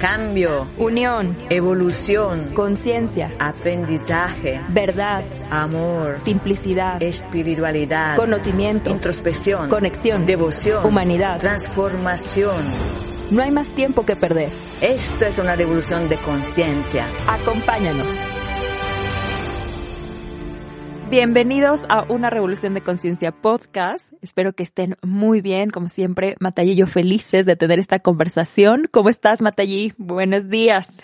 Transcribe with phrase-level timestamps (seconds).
[0.00, 12.64] cambio, unión, evolución, conciencia, aprendizaje, verdad, amor, simplicidad, espiritualidad, conocimiento, introspección, conexión, devoción, humanidad, transformación.
[13.30, 14.50] No hay más tiempo que perder.
[14.80, 17.06] Esto es una revolución de conciencia.
[17.28, 18.29] Acompáñanos.
[21.10, 24.06] Bienvenidos a una Revolución de Conciencia podcast.
[24.22, 28.86] Espero que estén muy bien, como siempre, Matallí y yo felices de tener esta conversación.
[28.92, 29.92] ¿Cómo estás, Matallí?
[29.98, 30.98] Buenos días.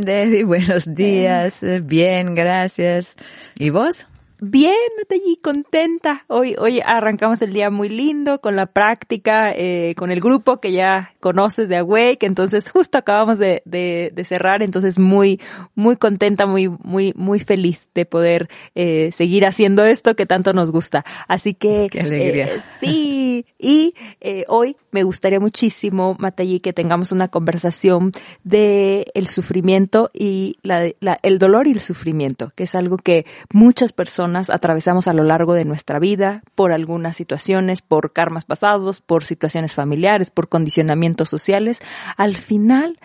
[0.00, 1.64] Debbie, buenos días.
[1.84, 3.16] Bien, gracias.
[3.56, 4.08] ¿Y vos?
[4.38, 6.26] Bien, Matallí, contenta.
[6.28, 10.72] Hoy, hoy arrancamos el día muy lindo con la práctica, eh, con el grupo que
[10.72, 12.26] ya conoces de Awake.
[12.26, 14.62] Entonces, justo acabamos de, de, de, cerrar.
[14.62, 15.40] Entonces, muy,
[15.74, 20.70] muy contenta, muy, muy, muy feliz de poder eh, seguir haciendo esto que tanto nos
[20.70, 21.02] gusta.
[21.28, 22.44] Así que, Qué alegría.
[22.44, 23.46] Eh, sí.
[23.58, 28.12] Y eh, hoy me gustaría muchísimo, Matallí, que tengamos una conversación
[28.44, 33.24] de el sufrimiento y la, la, el dolor y el sufrimiento, que es algo que
[33.50, 39.00] muchas personas atravesamos a lo largo de nuestra vida por algunas situaciones, por karmas pasados,
[39.00, 41.80] por situaciones familiares, por condicionamientos sociales.
[42.16, 42.98] Al final,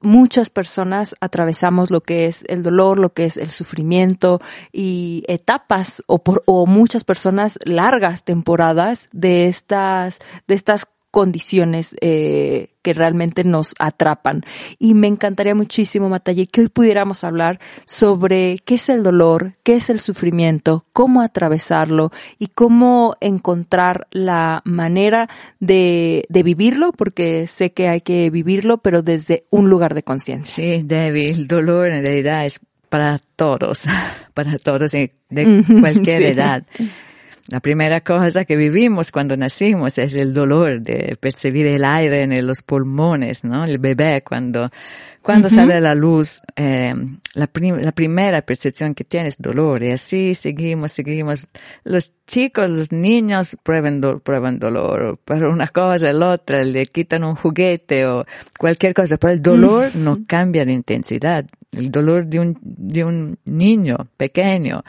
[0.00, 4.40] muchas personas atravesamos lo que es el dolor, lo que es el sufrimiento
[4.72, 10.86] y etapas o por, o muchas personas largas temporadas de estas, de estas
[11.16, 14.42] condiciones eh, que realmente nos atrapan.
[14.78, 19.76] Y me encantaría muchísimo, Matalle, que hoy pudiéramos hablar sobre qué es el dolor, qué
[19.76, 27.72] es el sufrimiento, cómo atravesarlo y cómo encontrar la manera de, de vivirlo, porque sé
[27.72, 30.54] que hay que vivirlo, pero desde un lugar de conciencia.
[30.54, 33.86] Sí, Debbie, el dolor en realidad es para todos,
[34.34, 35.10] para todos de
[35.80, 36.28] cualquier sí.
[36.28, 36.62] edad.
[37.48, 42.44] La primera cosa que vivimos cuando nacimos es el dolor de percibir el aire en
[42.44, 43.64] los pulmones, ¿no?
[43.64, 44.68] El bebé cuando,
[45.22, 45.54] cuando uh -huh.
[45.54, 46.92] sale la luz, eh,
[47.34, 51.46] la, prim la, primera percepción que tiene es dolor y así seguimos, seguimos.
[51.84, 57.22] Los chicos, los niños prueban, do prueban dolor, pero una cosa, la otra, le quitan
[57.22, 58.24] un juguete o
[58.58, 60.02] cualquier cosa, pero el dolor uh -huh.
[60.02, 61.46] no cambia de intensidad.
[61.70, 64.82] El dolor de un, de un niño pequeño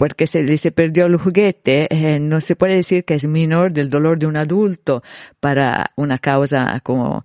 [0.00, 3.90] porque se, se perdió el juguete, eh, no se puede decir que es menor del
[3.90, 5.02] dolor de un adulto
[5.40, 7.22] para una causa como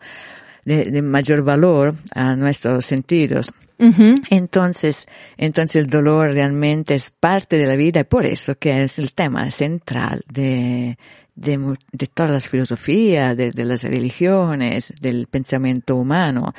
[0.65, 3.49] de, de mayor valor a nuestros sentidos.
[3.79, 4.21] Uh -huh.
[4.29, 8.99] Entonces, entonces el dolor realmente es parte de la vida y por eso que es
[8.99, 10.97] el tema central de,
[11.33, 11.57] de,
[11.93, 16.53] de todas las filosofías, de, de las religiones, del pensamiento humano.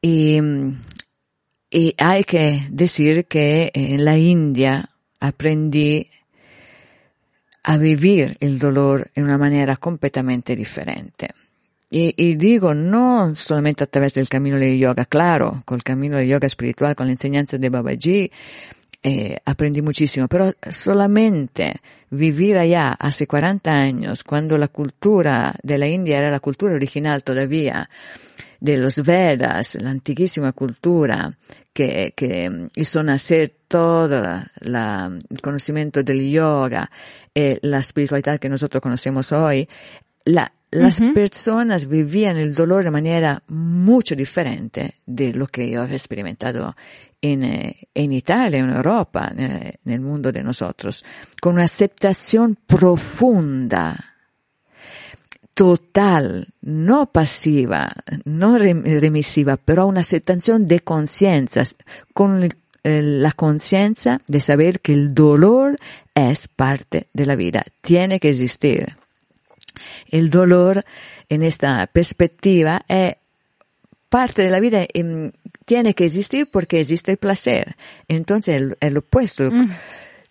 [0.00, 0.38] Y,
[1.68, 4.88] y hay que decir que en la India
[5.20, 6.08] aprendí
[7.64, 11.28] a vivir el dolor en una manera completamente diferente.
[11.90, 16.18] Y, y, digo, no solamente a través del camino del yoga, claro, con el camino
[16.18, 18.30] del yoga espiritual, con la enseñanza de Babaji,
[19.02, 21.76] eh, aprendí muchísimo, pero solamente
[22.10, 27.22] vivir allá hace 40 años, cuando la cultura de la India era la cultura original
[27.22, 27.88] todavía,
[28.58, 31.38] de los Vedas, la antiquísima cultura
[31.72, 34.20] que, que hizo nacer todo
[34.60, 36.90] la, el conocimiento del yoga,
[37.34, 39.68] eh, la espiritualidad que nosotros conocemos hoy,
[40.24, 41.14] la, las uh -huh.
[41.14, 46.76] personas vivían el dolor de manera mucho diferente de lo que yo he experimentado
[47.20, 49.40] en, eh, en Italia, en Europa, en,
[49.84, 51.04] en el mundo de nosotros,
[51.40, 54.16] con una aceptación profunda
[55.56, 57.90] total, no pasiva,
[58.26, 61.62] no remisiva, pero una aceptación de conciencia,
[62.12, 62.46] con
[62.86, 65.76] la conciencia de saber que el dolor
[66.14, 68.96] es parte de la vida, tiene que existir.
[70.10, 70.84] El dolor
[71.28, 73.16] en esta perspectiva es
[74.08, 75.04] parte de la vida y
[75.64, 77.76] tiene que existir porque existe el placer.
[78.08, 79.68] Entonces el, el opuesto mm.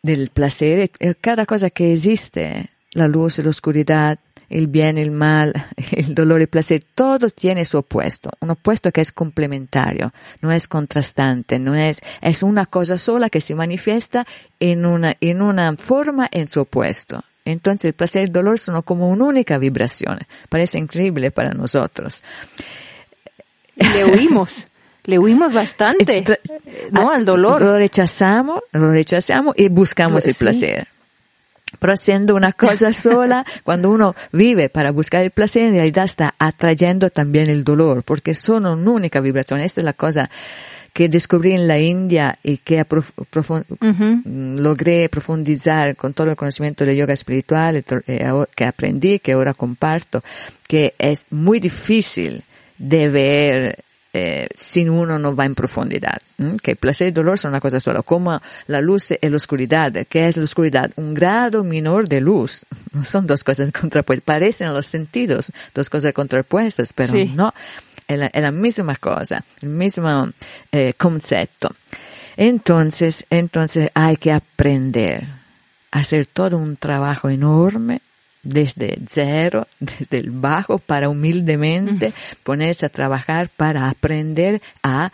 [0.02, 4.20] del placer es cada cosa que existe, la luz y la oscuridad,
[4.50, 5.54] el bien, el mal,
[5.92, 10.68] el dolor, el placer, todo tiene su opuesto, un opuesto que es complementario, no es
[10.68, 14.26] contrastante, no es, es una cosa sola que se manifiesta
[14.60, 17.24] en una, en una forma en su opuesto.
[17.46, 20.20] Entonces el placer y el dolor son como una única vibración.
[20.50, 22.24] Parece increíble para nosotros.
[23.76, 24.68] Le huimos.
[25.04, 26.24] Le huimos bastante,
[26.92, 27.12] ¿no?
[27.12, 27.62] Al dolor.
[27.62, 30.88] Lo rechazamos, lo rechazamos y buscamos pues, el placer.
[31.80, 36.36] Pero haciendo una cosa sola, cuando uno vive para buscar el placer, en realidad está
[36.40, 39.60] atrayendo también el dolor, porque son una única vibración.
[39.60, 40.30] Esta es la cosa
[40.94, 44.24] que descubrí en la India y que uh -huh.
[44.58, 47.84] logré profundizar con todo el conocimiento de yoga espiritual
[48.56, 50.24] que aprendí, que ahora comparto,
[50.70, 52.46] que es muy difícil
[52.78, 53.84] de ver
[54.18, 56.18] eh, sin uno no va en profundidad.
[56.64, 59.92] Que placer y dolor son una cosa sola, como la luz y la oscuridad.
[60.08, 60.90] ¿Qué es la oscuridad?
[60.96, 62.66] Un grado menor de luz.
[62.94, 64.24] No son dos cosas contrapuestas.
[64.24, 67.54] Parecen los sentidos dos cosas contrapuestas, pero no.
[68.08, 70.30] Es la, es la, misma cosa, el mismo
[70.72, 71.76] eh, concepto.
[72.38, 75.26] Entonces, entonces hay que aprender
[75.92, 78.00] a hacer todo un trabajo enorme
[78.46, 82.14] desde cero, desde el bajo, para humildemente
[82.44, 85.12] ponerse a trabajar para aprender a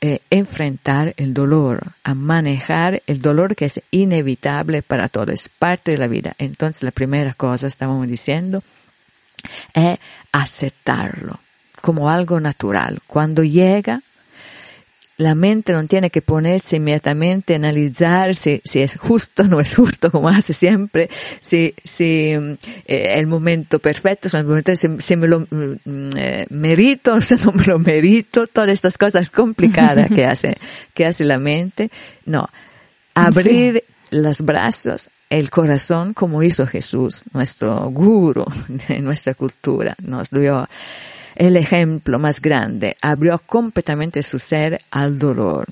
[0.00, 5.92] eh, enfrentar el dolor, a manejar el dolor que es inevitable para todos, es parte
[5.92, 6.34] de la vida.
[6.38, 8.62] Entonces la primera cosa, estábamos diciendo,
[9.72, 9.98] es
[10.32, 11.38] aceptarlo
[11.80, 13.00] como algo natural.
[13.06, 14.02] Cuando llega,
[15.16, 19.60] la mente no tiene que ponerse inmediatamente a analizar si, si es justo o no
[19.60, 21.08] es justo, como hace siempre,
[21.40, 22.32] si, si
[22.86, 27.64] eh, el momento perfecto, si, si me lo mm, eh, merito o si no me
[27.64, 30.56] lo merito, todas estas cosas complicadas que hace,
[30.92, 31.90] que hace la mente.
[32.26, 32.48] No,
[33.14, 38.44] abrir los brazos, el corazón, como hizo Jesús, nuestro guru
[38.88, 40.68] de nuestra cultura, nos dio
[41.34, 45.66] el ejemplo más grande, abrió completamente su ser al dolor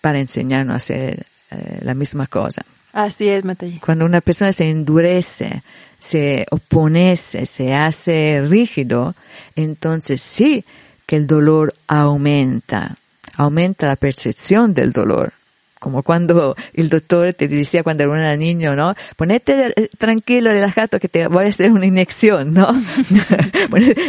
[0.00, 2.62] para enseñarnos a hacer eh, la misma cosa.
[2.92, 3.78] Así es, Matei.
[3.78, 5.62] Cuando una persona se endurece,
[5.98, 9.14] se opone, se hace rígido,
[9.54, 10.64] entonces sí
[11.06, 12.96] que el dolor aumenta,
[13.36, 15.32] aumenta la percepción del dolor
[15.78, 18.94] como cuando el doctor te decía cuando era niño, ¿no?
[19.16, 22.66] Ponete eh, tranquilo, relajado, que te voy a hacer una inyección, ¿no?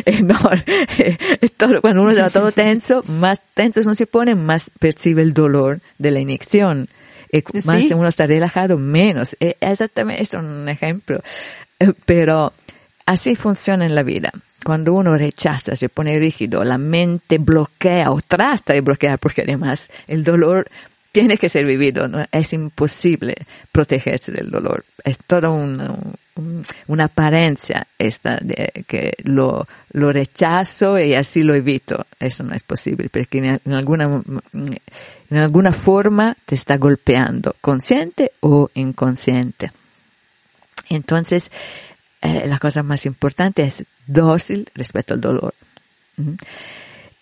[0.05, 0.35] Eh, no
[0.97, 1.17] eh,
[1.57, 5.81] todo, cuando uno está todo tenso, más tenso no se pone, más percibe el dolor
[5.97, 6.87] de la inyección.
[7.31, 9.35] Y más uno está relajado, menos.
[9.39, 11.21] Exactamente, es un ejemplo.
[12.05, 12.53] Pero
[13.05, 14.31] así funciona en la vida.
[14.63, 19.91] Cuando uno rechaza, se pone rígido, la mente bloquea o trata de bloquear porque además
[20.07, 20.69] el dolor
[21.17, 22.23] tiene que ser vivido, ¿no?
[22.31, 23.33] es imposible
[23.71, 24.85] protegerse del dolor.
[25.03, 25.95] Es toda una,
[27.03, 32.05] apariencia esta de que lo, rechazo y así lo evito.
[32.19, 34.21] Eso no es posible, porque en alguna,
[34.53, 39.71] en alguna forma te está golpeando, consciente o inconsciente.
[40.89, 41.51] Entonces,
[42.21, 45.55] eh, la cosa más importante es dócil respecto al dolor.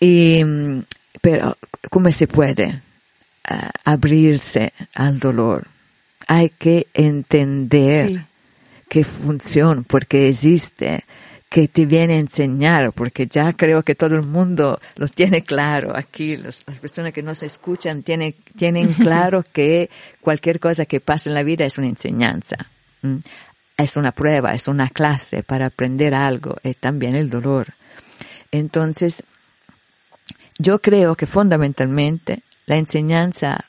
[0.01, 0.44] Y,
[1.21, 1.57] pero,
[1.89, 2.81] ¿cómo se puede?
[3.83, 5.68] Abrirse al dolor.
[6.27, 8.25] Hay que entender
[8.89, 11.03] que funciona, porque existe,
[11.50, 15.95] que te viene a enseñar, porque ya creo que todo el mundo lo tiene claro.
[15.95, 19.89] Aquí las personas que nos escuchan tienen, tienen claro que
[20.21, 22.57] cualquier cosa que pasa en la vida es una enseñanza.
[23.77, 27.68] Es una prueba, es una clase para aprender algo, y también el dolor.
[28.51, 29.24] Entonces,
[30.57, 33.65] yo creo que fundamentalmente la enseñanza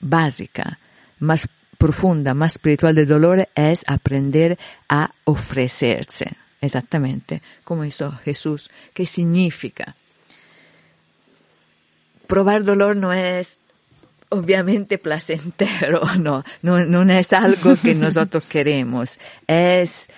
[0.00, 0.78] básica,
[1.18, 1.48] más
[1.78, 4.58] profunda, más espiritual del dolor es aprender
[4.88, 6.36] a ofrecerse.
[6.60, 8.70] Exactamente, como hizo Jesús.
[8.94, 9.96] ¿Qué significa?
[12.28, 13.58] Probar dolor no es
[14.28, 19.18] obviamente placentero, no, no, no es algo que nosotros queremos.
[19.48, 20.08] Es,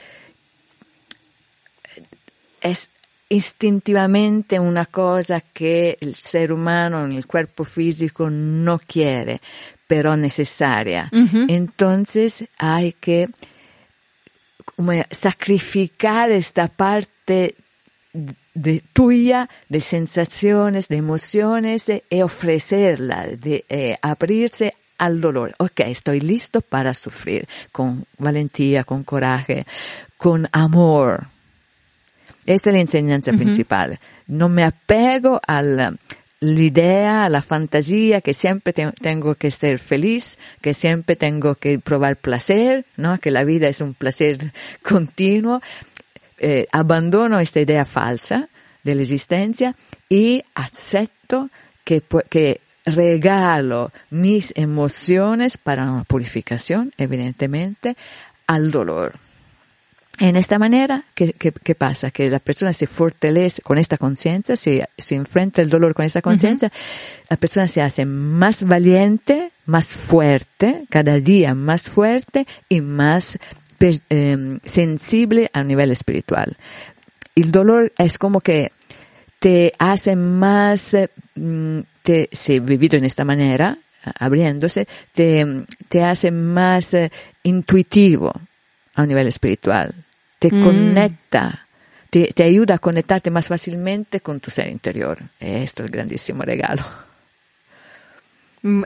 [2.61, 2.91] es
[3.35, 9.41] instintivamente una cosa que el ser humano en el cuerpo físico no quiere,
[9.89, 11.11] pero necesaria.
[11.49, 13.29] Entonces hay que
[15.11, 17.57] sacrificar esta parte
[18.55, 25.55] de tuya, de sensaciones, de emociones, y e ofrecerla, de eh, abrirse al dolor.
[25.59, 29.67] Ok, estoy listo para sufrir con valentía, con coraje,
[30.17, 31.34] con amor.
[32.47, 33.99] Esta es la enseñanza principal.
[34.27, 35.95] No me apego a la,
[36.41, 42.17] idea, a la fantasía que siempre tengo que ser feliz, que siempre tengo que probar
[42.17, 43.19] placer, ¿no?
[43.19, 44.39] Que la vida es un placer
[44.83, 45.61] continuo.
[46.39, 48.49] Eh, abandono esta idea falsa
[48.83, 49.75] de la existencia
[50.09, 51.49] y acepto
[51.85, 57.97] que, que regalo mis emociones para una purificación, evidentemente,
[58.47, 59.24] al dolor.
[60.21, 62.13] En esta manera, ¿qué, qué, pasa?
[62.13, 66.23] Que la persona se fortalece con esta conciencia, se, se enfrenta el dolor con esta
[66.23, 66.71] conciencia,
[67.29, 73.39] la persona se hace más valiente, más fuerte, cada día más fuerte y más
[74.09, 76.57] em, sensible a nivel espiritual.
[77.35, 78.71] El dolor es como que
[79.41, 80.97] te hace más,
[81.35, 83.79] mm, te, si vivido en esta manera,
[84.21, 85.45] abriéndose, te,
[85.89, 87.11] te hace más eh,
[87.43, 88.33] intuitivo
[88.95, 89.93] a nivel espiritual
[90.45, 90.63] te mm.
[90.63, 91.67] conecta,
[92.11, 95.17] te, te ayuda a conectarte más fácilmente con tu ser interior.
[95.41, 96.83] Esto es el grandísimo regalo.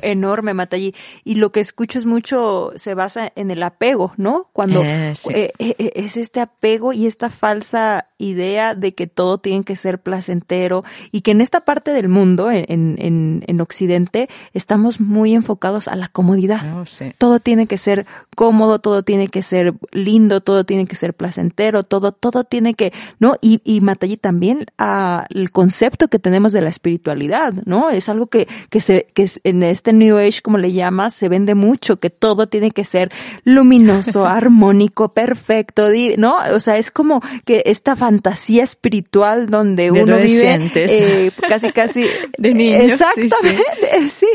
[0.03, 0.95] Enorme, Matallí.
[1.25, 4.49] Y lo que escucho es mucho, se basa en el apego, ¿no?
[4.53, 5.31] Cuando Eh, sí.
[5.35, 10.01] eh, eh, es este apego y esta falsa idea de que todo tiene que ser
[10.01, 10.83] placentero
[11.13, 15.95] y que en esta parte del mundo, en, en, en Occidente, estamos muy enfocados a
[15.95, 16.63] la comodidad.
[16.63, 17.13] No, sí.
[17.17, 21.85] Todo tiene que ser cómodo, todo tiene que ser lindo, todo tiene que ser placentero,
[21.85, 23.35] todo, todo tiene que, ¿no?
[23.41, 27.91] Y, y Matallí también a el concepto que tenemos de la espiritualidad, ¿no?
[27.91, 31.29] Es algo que, que se, que es- en este New Age, como le llamas, se
[31.29, 33.11] vende mucho, que todo tiene que ser
[33.45, 36.37] luminoso, armónico, perfecto, ¿no?
[36.53, 42.07] O sea, es como que esta fantasía espiritual donde De uno vive, eh, casi, casi.
[42.39, 43.21] De niños, sí.
[43.23, 44.27] Exactamente, sí,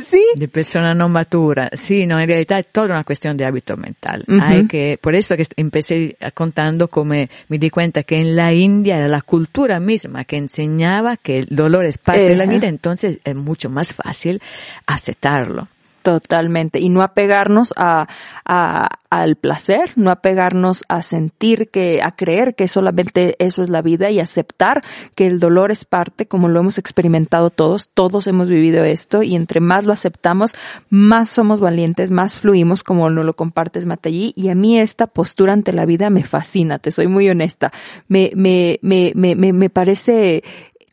[0.00, 0.24] sí.
[0.36, 1.70] De persona no matura.
[1.72, 4.24] Sí, no, en realidad es toda una cuestión de hábito mental.
[4.40, 7.14] Hay que, por eso que empecé contando como
[7.48, 11.46] me di cuenta que en la India era la cultura misma que enseñaba que el
[11.50, 14.40] dolor es parte de la vida, entonces es mucho más fácil
[14.86, 15.68] aceptarlo.
[16.04, 16.80] Totalmente.
[16.80, 18.06] Y no apegarnos a,
[18.44, 23.80] a, al placer, no apegarnos a sentir que, a creer que solamente eso es la
[23.80, 24.82] vida y aceptar
[25.14, 29.34] que el dolor es parte, como lo hemos experimentado todos, todos hemos vivido esto y
[29.34, 30.54] entre más lo aceptamos,
[30.90, 35.54] más somos valientes, más fluimos como no lo compartes Matallí y a mí esta postura
[35.54, 37.72] ante la vida me fascina, te soy muy honesta.
[38.08, 40.44] Me, me, me, me, me, me parece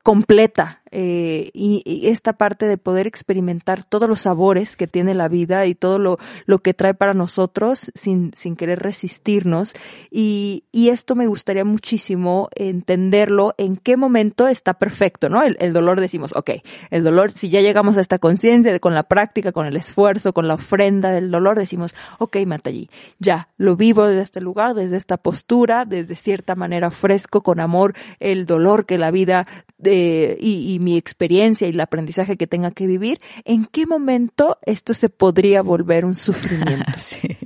[0.04, 5.66] completa eh, y, esta parte de poder experimentar todos los sabores que tiene la vida
[5.66, 9.74] y todo lo, lo que trae para nosotros sin, sin querer resistirnos
[10.10, 15.42] y, y esto me gustaría muchísimo entenderlo en qué momento está perfecto, ¿no?
[15.44, 16.52] El, el dolor decimos, ok,
[16.90, 20.48] el dolor, si ya llegamos a esta conciencia con la práctica, con el esfuerzo, con
[20.48, 25.18] la ofrenda del dolor, decimos, ok, Matallí, ya, lo vivo desde este lugar, desde esta
[25.18, 29.48] postura, desde cierta manera ofrezco con amor el dolor que la vida
[29.84, 34.94] eh, y mi experiencia y el aprendizaje que tenga que vivir, ¿en qué momento esto
[34.94, 36.92] se podría volver un sufrimiento?
[37.02, 37.38] Sí,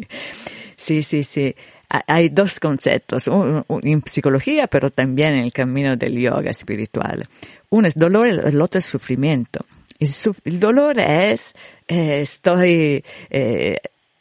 [0.75, 1.23] sí, sí.
[1.23, 1.55] sí.
[1.89, 7.25] Ha- Hay dos conceptos, en psicología, pero también en el camino del yoga espiritual.
[7.69, 9.65] Uno es dolor, el otro es sufrimiento.
[9.99, 11.55] El, suf- el dolor es,
[11.87, 13.77] eh, estoy eh,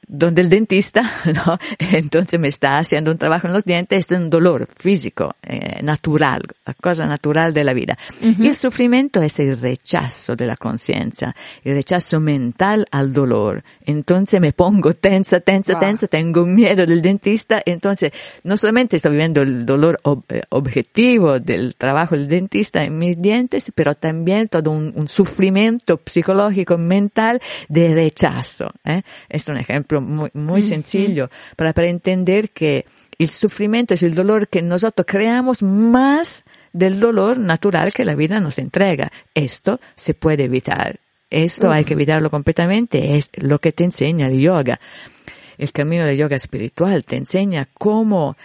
[0.07, 1.03] donde el dentista,
[1.35, 1.59] ¿no?
[1.79, 6.43] Entonces me está haciendo un trabajo en los dientes, es un dolor físico, eh, natural,
[6.67, 7.97] la cosa natural de la vida.
[8.23, 13.63] El sufrimiento es el rechazo de la conciencia, el rechazo mental al dolor.
[13.85, 15.81] Entonces me pongo tensa, tensa, Wow.
[15.81, 18.13] tensa, tengo miedo del dentista, entonces
[18.45, 23.21] no solamente estoy viviendo el dolor ob- eh, objetivo del trabajo del dentista en mis
[23.21, 28.71] dientes, pero también todo un, un sufrimiento psicológico, mental de rechazo.
[28.85, 29.03] ¿eh?
[29.29, 32.87] Es un ejemplo muy, muy sencillo para, para entender que
[33.19, 38.41] el sufrimiento es el dolor que nosotros creamos más del dolor natural que la vida
[38.41, 39.11] nos entrega.
[39.35, 40.99] Esto se puede evitar.
[41.31, 43.17] Esto hay que evitarlo completamente.
[43.17, 44.79] Es lo que te enseña el yoga.
[45.59, 48.37] El camino del yoga espiritual te enseña cómo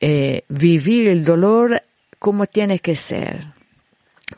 [0.00, 1.82] eh, vivir el dolor
[2.18, 3.52] como tiene que ser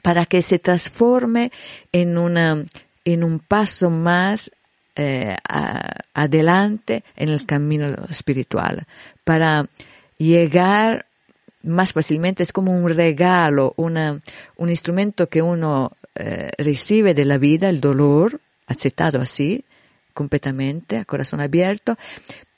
[0.02, 1.52] para que se transforme
[1.92, 2.64] en una
[3.04, 4.50] en un paso más
[4.96, 8.86] eh, a- adelante en el camino espiritual
[9.24, 9.66] para
[10.18, 11.06] llegar
[11.62, 14.18] más fácilmente es como un regalo, una,
[14.56, 19.64] un instrumento que uno eh, recibe de la vida, el dolor, aceptado así,
[20.12, 21.96] completamente, a corazón abierto,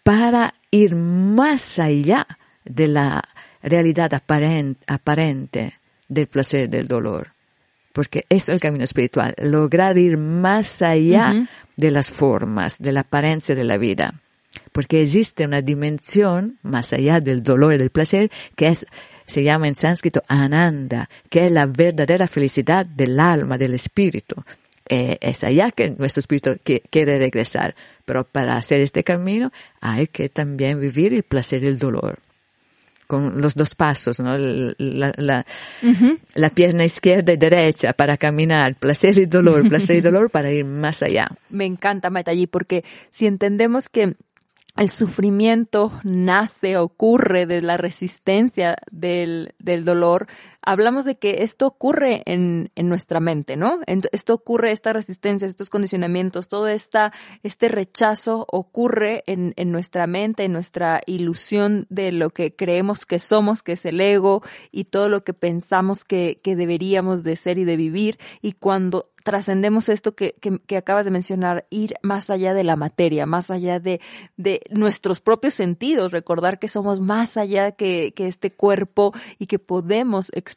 [0.03, 2.27] para ir más allá
[2.65, 3.23] de la
[3.63, 5.75] realidad aparente, aparente
[6.09, 7.33] del placer del dolor.
[7.93, 11.47] Porque es el camino espiritual, lograr ir más allá Ujú.
[11.77, 14.15] De las formas, de la apariencia de la vida.
[14.73, 18.87] Porque existe una dimensión más allá del dolor y del placer que es,
[19.27, 24.37] se llama en sánscrito ananda, que es la verdadera felicidad del alma, del espíritu.
[24.89, 27.75] Eh, es allá que nuestro espíritu qui- quiere regresar.
[28.05, 32.19] Pero para hacer este camino hay que también vivir el placer y el dolor.
[33.07, 34.37] Con los dos pasos, ¿no?
[34.39, 35.47] La, la,
[36.35, 40.65] la pierna izquierda y derecha para caminar, placer y dolor, placer y dolor para ir
[40.65, 41.29] más allá.
[41.51, 44.15] Me encanta Matallí porque si entendemos que
[44.77, 50.27] el sufrimiento nace, ocurre de la resistencia del, del dolor,
[50.67, 53.81] hablamos de que esto ocurre en, en nuestra mente, ¿no?
[53.87, 60.45] Esto ocurre, esta resistencia, estos condicionamientos, todo esta, este rechazo ocurre en, en nuestra mente,
[60.45, 64.43] en nuestra ilusión de lo que creemos que somos, que es el ego
[64.73, 68.19] y todo lo que pensamos que, que deberíamos de ser y de vivir.
[68.43, 73.27] Y cuando trascendemos esto que, que, acabas de mencionar, ir más allá de la materia,
[73.27, 74.01] más allá de,
[74.37, 79.59] de nuestros propios sentidos, recordar que somos más allá que, que este cuerpo y que
[79.59, 80.56] podemos experimentar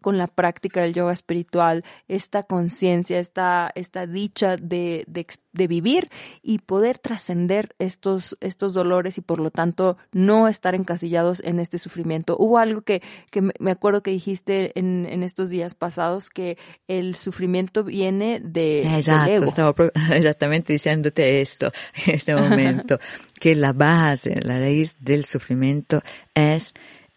[0.00, 6.08] con la práctica del yoga espiritual esta conciencia, esta, esta dicha de, de, de vivir
[6.42, 11.78] y poder trascender estos, estos dolores y por lo tanto no estar encasillados en este
[11.78, 12.36] sufrimiento.
[12.38, 16.56] Hubo algo que, que me acuerdo que dijiste en, en estos días pasados que
[16.88, 18.82] el sufrimiento viene de...
[18.96, 19.74] Exacto, estaba
[20.14, 21.70] exactamente diciéndote esto
[22.06, 22.98] en este momento,
[23.38, 26.02] que la base, la raíz del sufrimiento
[26.34, 26.74] es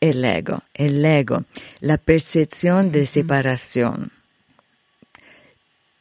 [0.09, 1.45] el ego, el ego,
[1.79, 4.11] la percepción de separación,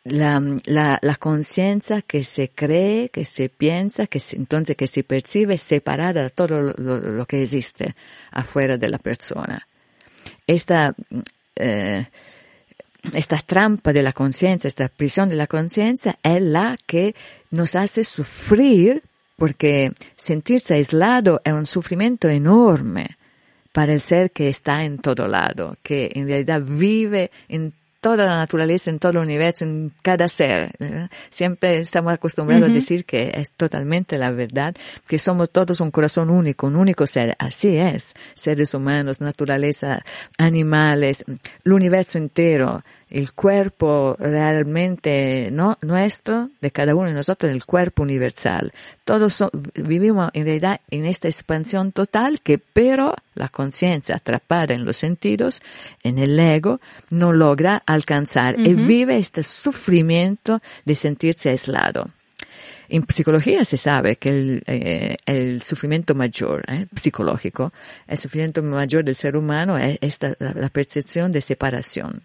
[0.03, 5.05] la, la, la conciencia que se cree, que se piensa, que se, entonces que se
[5.05, 7.95] percibe separada de todo lo, que existe
[8.33, 9.69] afuera de la persona.
[10.49, 10.93] Esta,
[11.55, 12.05] eh,
[13.15, 17.15] esta trampa de la conciencia, esta prisión de la conciencia es la que
[17.53, 19.05] nos hace sufrir
[19.37, 23.17] porque sentirse aislado es un sufrimiento enorme
[23.73, 28.37] para el ser que está en todo lado, que en realidad vive en toda la
[28.37, 30.73] naturaleza, en todo el universo, en cada ser.
[31.31, 34.75] Siempre estamos acostumbrados a decir que es totalmente la verdad,
[35.09, 37.37] que somos todos un corazón único, un único ser.
[37.39, 38.15] Así es.
[38.35, 40.05] Seres humanos, naturaleza,
[40.37, 41.25] animales,
[41.65, 48.03] el universo entero el cuerpo realmente no nuestro, de cada uno de nosotros, el cuerpo
[48.03, 48.73] universal.
[49.05, 54.97] Todos vivimos en realidad en esta expansión total que pero la conciencia atrapada en los
[54.97, 55.61] sentidos,
[56.03, 62.09] en el ego, no logra alcanzar y vive este sufrimiento de sentirse aislado.
[62.89, 67.75] En psicología se sabe que el, eh, el sufrimiento mayor eh, psicológico,
[68.07, 72.23] el sufrimiento mayor del ser humano es esta, la percepción de separación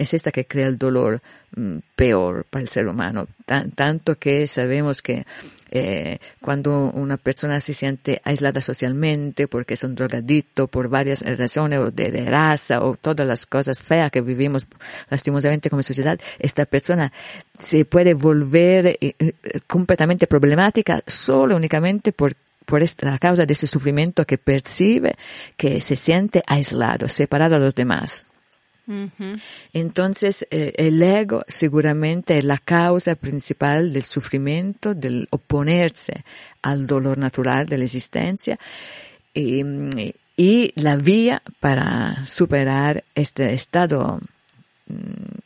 [0.00, 1.20] es esta que crea el dolor
[1.56, 3.28] mm, peor para el ser humano.
[3.74, 5.24] tanto que sabemos que
[5.72, 11.78] eh, cuando una persona se siente aislada socialmente porque es un drogadicto por varias razones
[11.80, 14.66] o de, de, raza o todas las cosas feas que vivimos
[15.10, 17.12] lastimosamente como sociedad, esta persona
[17.58, 19.34] se puede volver eh, eh,
[19.66, 22.34] completamente problemática solo únicamente por
[22.70, 25.16] por la causa de ese sufrimiento que percibe,
[25.56, 28.29] que se siente aislado, separado a los demás.
[29.72, 36.24] Entonces, eh, el ego seguramente es la causa principal del sufrimiento, del oponerse
[36.62, 38.58] al dolor natural de la existencia
[39.34, 44.20] y, la vía para superar este estado
[44.86, 45.38] mm,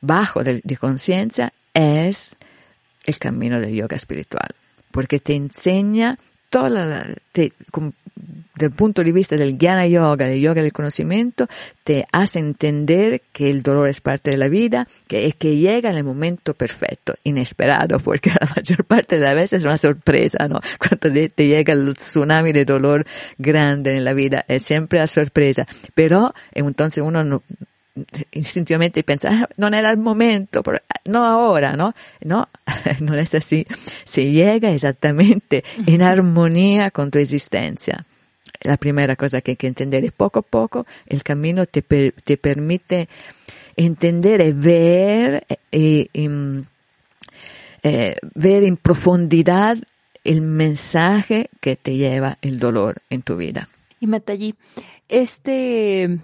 [0.00, 2.36] bajo de, conciencia es
[3.06, 4.48] el camino del yoga espiritual,
[4.90, 6.18] porque te enseña
[6.50, 7.06] toda la,
[8.56, 11.46] del punto de vista del Jnana Yoga, del yoga del conocimiento,
[11.82, 15.90] te hace entender que el dolor es parte de la vida, que es que llega
[15.90, 20.46] en el momento perfecto, inesperado, porque la mayor parte de las veces es una sorpresa,
[20.48, 20.60] ¿no?
[20.78, 23.04] Cuando te llega el tsunami de dolor
[23.38, 25.64] grande en la vida, es siempre la sorpresa.
[25.94, 27.42] Pero entonces uno no,
[28.32, 30.62] instintivamente piensa, ah, no era el momento,
[31.06, 31.92] no ahora, ¿no?
[32.22, 32.48] No,
[33.00, 33.64] no es así.
[34.04, 38.06] Se llega exactamente en armonía con tu existencia
[38.64, 42.36] la primera cosa que hay que entender es poco a poco el camino te, te
[42.36, 43.08] permite
[43.76, 46.08] entender y ver, eh,
[47.82, 49.76] eh, ver en profundidad
[50.24, 53.68] el mensaje que te lleva el dolor en tu vida.
[54.00, 54.54] Y Matallí,
[55.08, 56.20] este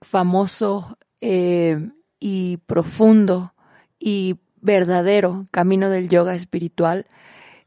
[0.00, 1.90] famoso eh,
[2.20, 3.54] y profundo
[3.98, 7.06] y verdadero camino del yoga espiritual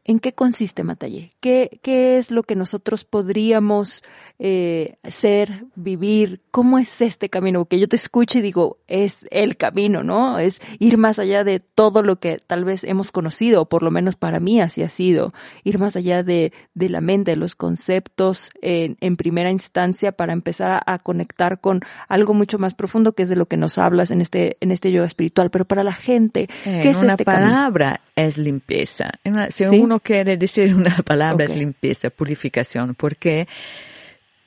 [0.08, 1.32] ¿En qué consiste Matalle?
[1.40, 4.04] ¿Qué, ¿Qué es lo que nosotros podríamos
[4.38, 6.44] eh, ser, vivir?
[6.52, 7.62] ¿Cómo es este camino?
[7.62, 10.38] Porque yo te escucho y digo, es el camino, ¿no?
[10.38, 13.90] Es ir más allá de todo lo que tal vez hemos conocido, o por lo
[13.90, 15.34] menos para mí así ha sido.
[15.64, 20.34] Ir más allá de, de la mente, de los conceptos en, en primera instancia para
[20.34, 24.12] empezar a, conectar con algo mucho más profundo que es de lo que nos hablas
[24.12, 25.50] en este, en este yoga espiritual.
[25.50, 29.12] Pero para la gente, ¿qué es una este palabra es limpieza.
[29.50, 33.48] Si uno quiere decir una palabra es limpieza, purificación, porque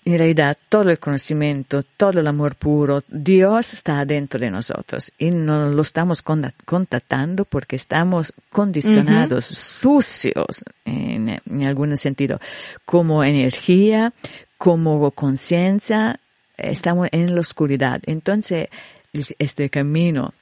[0.05, 5.31] en realidad todo el conocimiento, todo el amor puro, Dios está dentro de nosotros y
[5.31, 12.41] no lo estamos contactando porque estamos condicionados, sucios en, en algún sentido,
[12.87, 14.15] como energía,
[14.57, 16.21] como conciencia,
[16.57, 18.01] estamos en la oscuridad.
[18.07, 18.69] Entonces,
[19.39, 20.33] este camino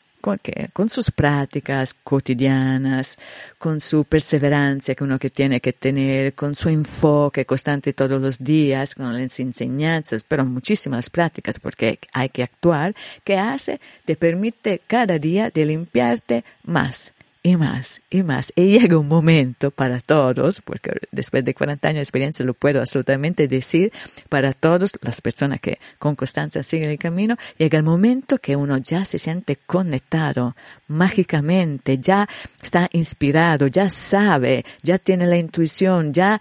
[0.73, 3.17] con, sus prácticas cotidianas,
[3.59, 8.43] con su perseverancia que uno que tiene que tener, con su enfoque constante todos los
[8.43, 14.81] días, con las enseñanzas, pero muchísimas prácticas porque hay que actuar, que hace, te permite
[14.87, 17.13] cada día de limpiarte más
[17.47, 18.53] y más y más.
[18.57, 22.81] Y llega un momento para todos, porque después de 40 años de experiencia lo puedo
[22.81, 23.93] absolutamente decir,
[24.29, 28.79] para todos las personas que con constancia siguen el camino, llega el momento que uno
[28.79, 30.57] ya se siente conectado
[30.89, 32.29] mágicamente, ya
[32.61, 36.41] está inspirado, ya sabe, ya tiene la intuición, ya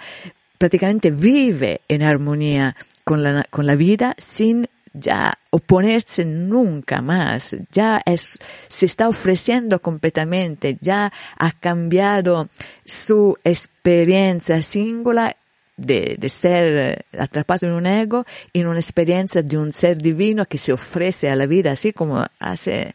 [0.58, 4.68] prácticamente vive en armonía con la, con la vida sin
[5.00, 12.50] ya oponerse nunca más, ya es, se está ofreciendo completamente, ya ha cambiado
[12.86, 15.36] su experiencia singular
[15.78, 20.58] de, de, ser atrapado en un ego en una experiencia de un ser divino que
[20.58, 22.94] se ofrece a la vida, así como hace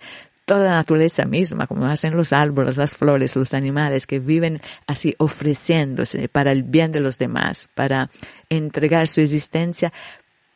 [0.51, 5.15] toda la naturaleza misma, como hacen los árboles, las flores, los animales, que viven así
[5.19, 8.11] ofreciéndose para el bien de los demás, para
[8.49, 9.93] entregar su existencia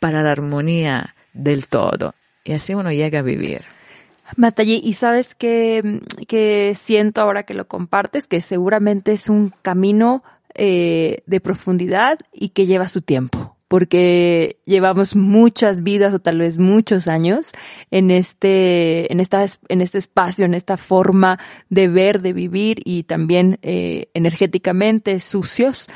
[0.00, 2.14] para la armonía del todo.
[2.44, 3.62] Y así uno llega a vivir.
[4.36, 6.00] Matallí, y sabes que,
[6.76, 12.66] siento ahora que lo compartes, que seguramente es un camino eh, de profundidad y que
[12.66, 17.52] lleva su tiempo, porque llevamos muchas vidas o tal vez muchos años
[17.90, 23.02] en este, en esta, en este espacio, en esta forma de ver, de vivir y
[23.02, 25.88] también eh, energéticamente sucios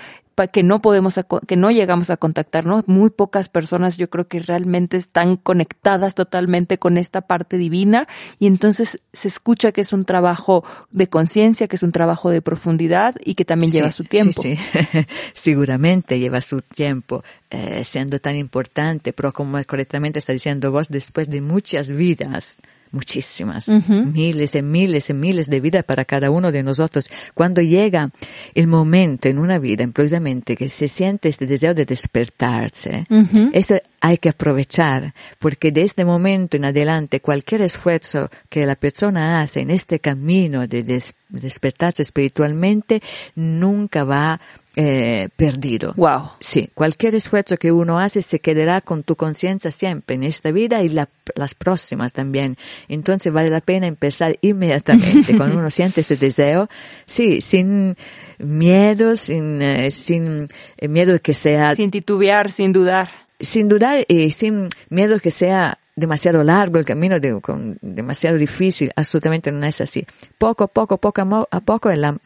[0.46, 2.82] que no podemos, que no llegamos a contactar, ¿no?
[2.86, 8.06] Muy pocas personas yo creo que realmente están conectadas totalmente con esta parte divina
[8.38, 12.42] y entonces se escucha que es un trabajo de conciencia, que es un trabajo de
[12.42, 14.40] profundidad y que también lleva su tiempo.
[14.40, 15.06] Sí, sí.
[15.32, 21.30] seguramente lleva su tiempo, eh, siendo tan importante, pero como correctamente está diciendo vos, después
[21.30, 22.58] de muchas vidas,
[22.90, 27.10] muchísimas, miles y miles y miles de vidas para cada uno de nosotros.
[27.34, 28.10] Cuando llega
[28.54, 33.06] el momento en una vida, precisamente, que se siente este deseo de despertarse,
[33.52, 39.40] eso hay que aprovechar, porque de este momento en adelante, cualquier esfuerzo que la persona
[39.40, 43.02] hace en este camino de despertarse espiritualmente,
[43.34, 44.40] nunca va
[44.76, 45.92] eh, perdido.
[45.96, 46.30] Wow.
[46.38, 50.82] Sí, cualquier esfuerzo que uno hace se quedará con tu conciencia siempre en esta vida
[50.82, 52.56] y las próximas también.
[52.88, 56.68] Entonces vale la pena empezar inmediatamente cuando uno siente este deseo,
[57.06, 57.96] sí, sin
[58.38, 61.74] miedo, sin, eh, sin eh, miedo de que sea...
[61.74, 63.27] Sin titubear, sin dudar.
[63.40, 67.40] Sin dudar y sin miedo que sea demasiado largo el camino, de,
[67.80, 70.06] demasiado difícil, absolutamente no es así.
[70.38, 72.16] Poco a poco, poco a poco, la,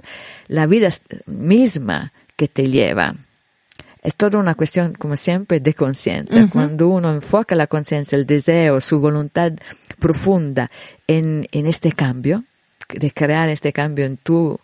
[0.48, 0.88] la vida
[1.26, 3.14] misma que te lleva.
[4.02, 6.48] Es toda una cuestión, como siempre, de conciencia.
[6.50, 9.52] Cuando uno enfoca la conciencia, el deseo, su voluntad
[10.00, 10.70] profunda
[11.06, 12.42] en, en este cambio,
[12.88, 14.58] de crear este cambio en tu,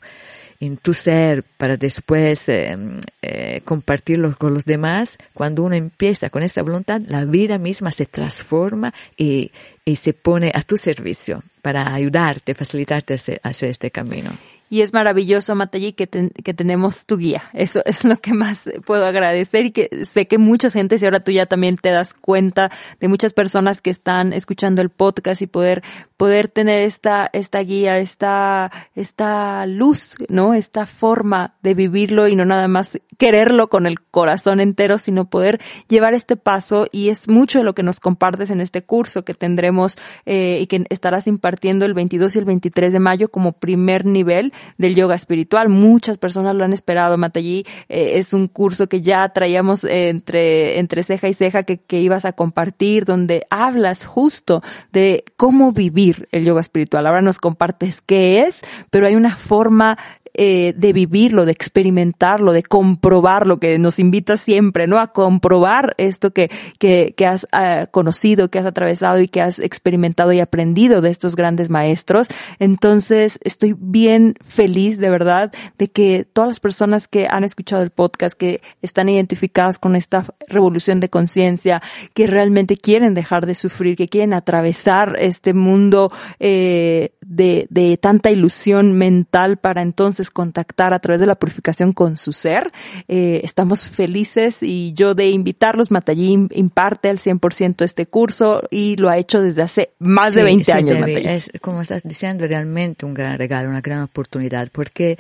[0.61, 2.77] en tu ser para después eh,
[3.23, 8.07] eh, compartirlo con los demás, cuando uno empieza con esa voluntad, la vida misma se
[8.07, 9.53] transforma y,
[9.85, 14.37] y se pone a tu servicio para ayudarte, facilitarte a hacer este camino
[14.71, 17.45] y es maravilloso, Matallí, que, que tenemos tu guía.
[17.53, 21.21] Eso es lo que más puedo agradecer y que sé que mucha gente, si ahora
[21.21, 25.47] tú ya también te das cuenta de muchas personas que están escuchando el podcast y
[25.47, 25.83] poder,
[26.17, 30.55] poder tener esta, esta guía, esta, esta luz, ¿no?
[30.55, 35.61] Esta forma de vivirlo y no nada más quererlo con el corazón entero, sino poder
[35.89, 39.35] llevar este paso y es mucho de lo que nos compartes en este curso que
[39.35, 44.05] tendremos eh, y que estarás impartiendo el 22 y el 23 de mayo como primer
[44.05, 45.69] nivel del yoga espiritual.
[45.69, 47.19] Muchas personas lo han esperado.
[47.19, 52.01] Matallí eh, es un curso que ya traíamos entre, entre ceja y ceja que, que
[52.01, 57.07] ibas a compartir, donde hablas justo de cómo vivir el yoga espiritual.
[57.07, 59.99] Ahora nos compartes qué es, pero hay una forma
[60.35, 64.99] eh, de vivirlo, de experimentarlo, de comprobarlo, que nos invita siempre, ¿no?
[64.99, 69.59] A comprobar esto que, que, que has uh, conocido, que has atravesado y que has
[69.59, 72.29] experimentado y aprendido de estos grandes maestros.
[72.59, 77.91] Entonces, estoy bien feliz, de verdad, de que todas las personas que han escuchado el
[77.91, 81.83] podcast, que están identificadas con esta revolución de conciencia,
[82.15, 86.11] que realmente quieren dejar de sufrir, que quieren atravesar este mundo
[86.41, 92.17] eh, de, de tanta ilusión mental para entonces contactar a través de la purificación con
[92.17, 92.71] su ser.
[93.09, 99.09] Eh, estamos felices y yo de invitarlos, Matallín imparte al 100% este curso y lo
[99.09, 100.99] ha hecho desde hace más de 20 años.
[101.07, 105.19] Es, como estás diciendo, realmente un gran regalo, una gran oportunidad, porque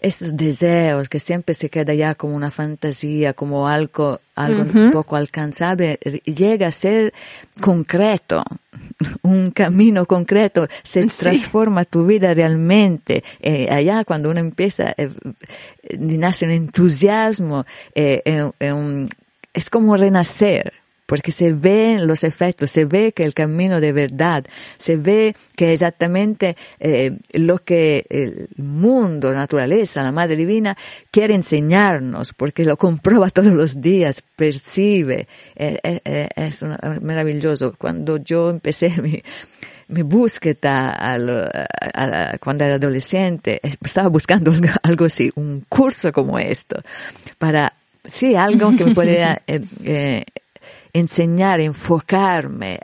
[0.00, 5.16] estos deseos que siempre se queda ya como una fantasía, como algo, algo un poco
[5.16, 7.12] alcanzable, llega a ser
[7.60, 8.44] concreto,
[9.22, 13.24] un camino concreto, se transforma tu vida realmente.
[13.40, 15.10] Eh, allá cuando uno empieza, eh,
[15.98, 18.22] nace un entusiasmo, eh,
[19.52, 20.72] es como renacer
[21.08, 24.44] porque se ven los efectos, se ve que el camino de verdad,
[24.74, 30.76] se ve que exactamente eh, lo que el mundo, la naturaleza, la Madre Divina
[31.10, 36.62] quiere enseñarnos, porque lo comprueba todos los días, percibe, eh, eh, es
[37.00, 37.74] maravilloso.
[37.78, 39.22] Cuando yo empecé mi,
[39.88, 41.16] mi búsqueda
[42.38, 46.82] cuando era adolescente, estaba buscando algo, así, un curso como esto,
[47.38, 47.72] para,
[48.06, 49.40] sí, algo que me pudiera
[50.98, 52.80] enseñar, enfocarme,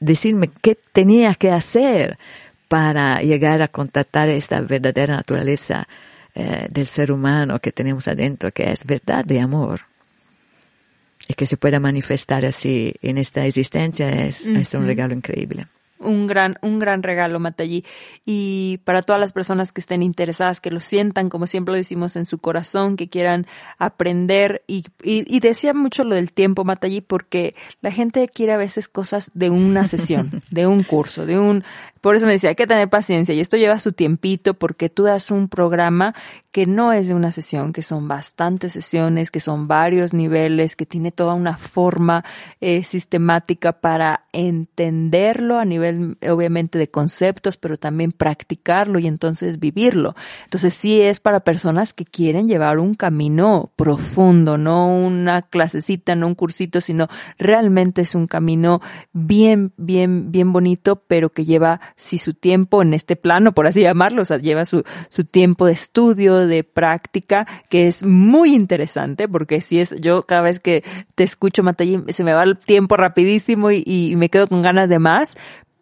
[0.00, 2.18] decirme qué tenía que hacer
[2.68, 5.86] para llegar a contactar esta verdadera naturaleza
[6.34, 9.80] eh, del ser humano que tenemos adentro, que es verdad de amor.
[11.28, 15.66] Y que se pueda manifestar así en esta existencia es, es un regalo increíble
[16.00, 17.84] un gran, un gran regalo, Matallí.
[18.24, 22.16] Y para todas las personas que estén interesadas, que lo sientan, como siempre lo decimos,
[22.16, 23.46] en su corazón, que quieran
[23.78, 28.88] aprender y, y, decía mucho lo del tiempo, Matallí, porque la gente quiere a veces
[28.88, 31.64] cosas de una sesión, de un curso, de un,
[32.06, 35.02] por eso me decía, hay que tener paciencia y esto lleva su tiempito porque tú
[35.02, 36.14] das un programa
[36.52, 40.86] que no es de una sesión, que son bastantes sesiones, que son varios niveles, que
[40.86, 42.24] tiene toda una forma
[42.60, 50.14] eh, sistemática para entenderlo a nivel obviamente de conceptos, pero también practicarlo y entonces vivirlo.
[50.44, 56.28] Entonces sí es para personas que quieren llevar un camino profundo, no una clasecita, no
[56.28, 58.80] un cursito, sino realmente es un camino
[59.12, 63.80] bien, bien, bien bonito, pero que lleva si su tiempo en este plano, por así
[63.80, 69.28] llamarlo, o sea, lleva su, su tiempo de estudio, de práctica, que es muy interesante,
[69.28, 72.96] porque si es, yo cada vez que te escucho, Matallín, se me va el tiempo
[72.96, 75.36] rapidísimo y, y me quedo con ganas de más,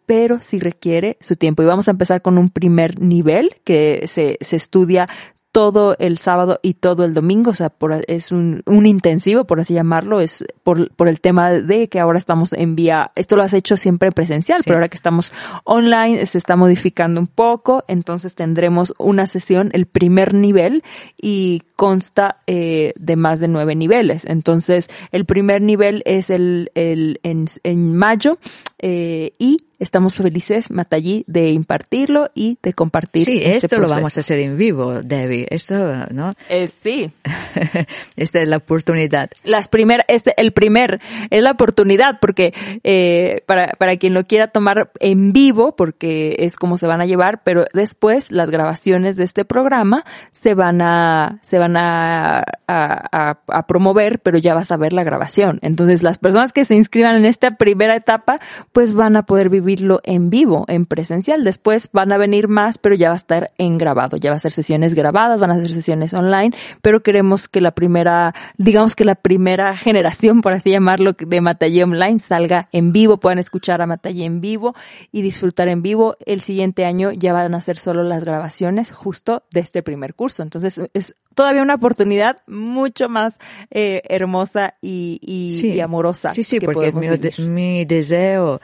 [0.05, 1.63] pero sí requiere su tiempo.
[1.63, 5.07] Y vamos a empezar con un primer nivel que se, se estudia
[5.55, 9.61] todo el sábado y todo el domingo, o sea, por, es un, un intensivo, por
[9.61, 13.43] así llamarlo, es por, por el tema de que ahora estamos en vía, esto lo
[13.43, 15.31] has hecho siempre presencial, pero ahora que estamos
[15.63, 20.83] online se está modificando un poco, entonces tendremos una sesión, el primer nivel,
[21.15, 24.25] y consta eh, de más de nueve niveles.
[24.25, 28.39] Entonces, el primer nivel es el, el en, en mayo
[28.79, 33.25] eh, y estamos felices, Matallí, de impartirlo y de compartir.
[33.25, 35.47] Sí, este esto lo vamos a hacer en vivo, Debbie.
[35.49, 35.75] Esto,
[36.11, 36.31] ¿no?
[36.49, 37.11] Eh, sí.
[38.15, 39.29] Esta es la oportunidad.
[39.43, 44.47] Las primer, este, el primer, es la oportunidad porque, eh, para, para quien lo quiera
[44.47, 49.23] tomar en vivo, porque es como se van a llevar, pero después las grabaciones de
[49.23, 54.77] este programa se van a, se van a, a, a promover, pero ya vas a
[54.77, 55.59] ver la grabación.
[55.61, 58.39] Entonces, las personas que se inscriban en esta primera etapa,
[58.71, 61.43] pues van a poder vivir vivirlo en vivo, en presencial.
[61.43, 64.17] Después van a venir más, pero ya va a estar en grabado.
[64.17, 67.71] Ya va a ser sesiones grabadas, van a ser sesiones online, pero queremos que la
[67.71, 73.17] primera, digamos que la primera generación, por así llamarlo, de Matallé Online salga en vivo,
[73.17, 74.75] puedan escuchar a Matallé en vivo
[75.11, 76.15] y disfrutar en vivo.
[76.25, 80.43] El siguiente año ya van a ser solo las grabaciones justo de este primer curso.
[80.43, 83.37] Entonces es todavía una oportunidad mucho más
[83.71, 86.33] eh, hermosa y, y, amorosa.
[86.33, 87.07] Sí, sí, porque es mi,
[87.39, 88.59] mi deseo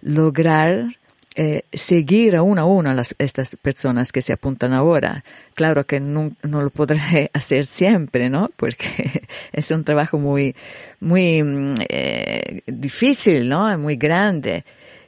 [0.00, 0.86] lograr
[1.40, 5.22] eh, seguir a uno a uno las, estas personas que se apuntan ahora.
[5.54, 8.48] Claro que no, no, lo podré hacer siempre, ¿no?
[8.56, 10.56] Porque es un trabajo muy,
[10.98, 13.78] muy mm, eh, difícil, ¿no?
[13.78, 14.64] Muy grande.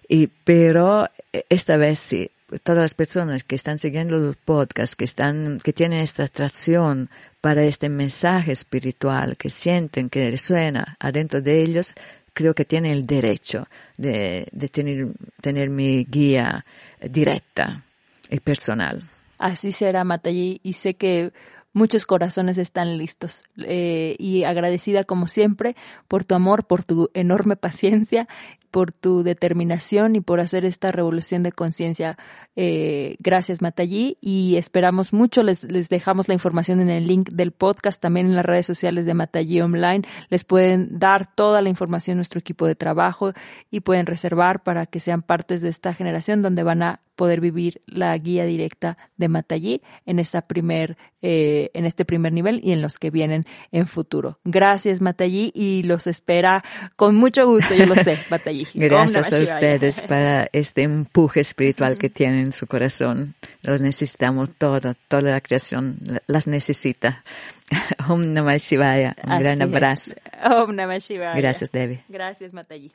[0.08, 2.30] Y, pero eh, esta vez sí,
[2.62, 7.64] todas las personas que están siguiendo los podcasts, que están, que tienen esta atracción para
[7.64, 11.94] este mensaje espiritual, que sienten que resuena adentro de ellos,
[12.32, 15.08] creo que tiene el derecho de, de tener,
[15.40, 16.64] tener mi guía
[17.00, 17.82] directa
[18.30, 19.02] y personal.
[19.38, 21.32] Así será, Matallí, y sé que
[21.72, 23.42] muchos corazones están listos.
[23.58, 25.76] Eh, y agradecida como siempre
[26.08, 28.28] por tu amor, por tu enorme paciencia
[28.70, 32.16] por tu determinación y por hacer esta revolución de conciencia.
[32.56, 35.42] Eh, gracias, Matallí, y esperamos mucho.
[35.42, 39.06] Les, les dejamos la información en el link del podcast, también en las redes sociales
[39.06, 40.02] de Matallí Online.
[40.28, 43.32] Les pueden dar toda la información nuestro equipo de trabajo
[43.70, 47.82] y pueden reservar para que sean partes de esta generación donde van a poder vivir
[47.84, 52.82] la guía directa de Matallí en esta primer, eh, en este primer nivel y en
[52.82, 54.38] los que vienen en futuro.
[54.44, 56.64] Gracias Matallí y los espera
[56.96, 58.66] con mucho gusto, yo lo sé, Matallí.
[58.74, 63.34] Gracias a ustedes para este empuje espiritual que tienen en su corazón.
[63.62, 67.22] Los necesitamos todo, toda la creación las necesita.
[68.08, 69.14] Om Namah Shivaya.
[69.24, 70.14] Un gran abrazo.
[70.42, 71.34] Om Namah Shivaya.
[71.34, 72.02] Gracias, Debbie.
[72.08, 72.92] Gracias, Matayi.